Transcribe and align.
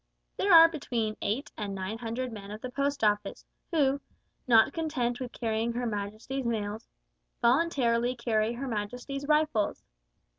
There 0.35 0.51
are 0.51 0.67
between 0.67 1.15
eight 1.21 1.51
and 1.55 1.75
nine 1.75 1.99
hundred 1.99 2.31
men 2.31 2.49
of 2.49 2.61
the 2.61 2.71
Post 2.71 3.03
Office, 3.03 3.45
who, 3.71 4.01
not 4.47 4.73
content 4.73 5.19
with 5.19 5.31
carrying 5.31 5.73
Her 5.73 5.85
Majesty's 5.85 6.43
mails, 6.47 6.87
voluntarily 7.39 8.15
carry 8.15 8.53
Her 8.53 8.67
Majesty's 8.67 9.27
rifles. 9.27 9.83